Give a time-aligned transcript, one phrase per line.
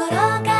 [0.00, 0.59] 心が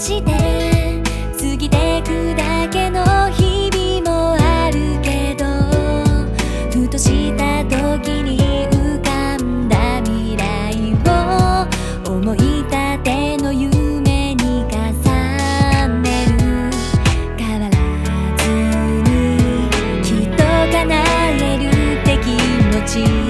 [0.00, 0.32] して
[1.38, 5.44] 過ぎてくだけの日々もあるけど
[6.70, 8.38] ふとした時に
[8.70, 14.78] 浮かんだ未来を思いたての夢に重
[16.00, 16.32] ねる。
[17.36, 17.70] 変わら
[18.38, 18.48] ず
[19.04, 19.68] に
[20.02, 20.38] きっと
[20.72, 20.80] 叶
[21.28, 21.68] える
[22.00, 22.26] って気
[22.74, 23.29] 持ち。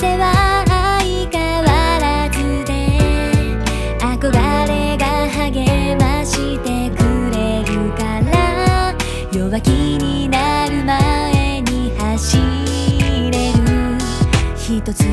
[0.00, 0.64] 世は
[1.00, 1.68] 相変わ
[2.00, 2.72] らずで
[4.00, 4.32] 憧
[4.66, 6.98] れが励ましてく
[7.30, 8.94] れるから
[9.32, 12.38] 弱気になる前に走
[13.30, 13.98] れる。
[14.56, 15.04] 一つ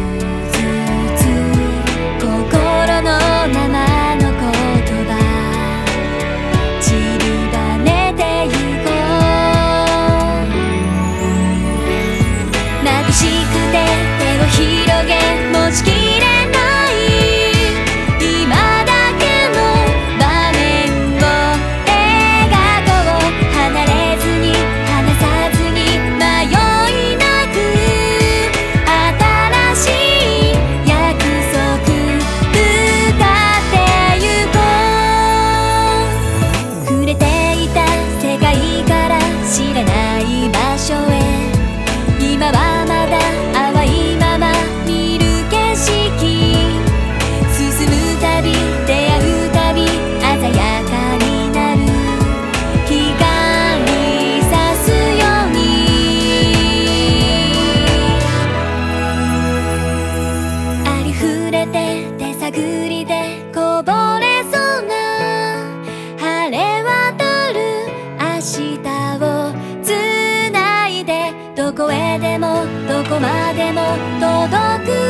[73.74, 75.01] も届く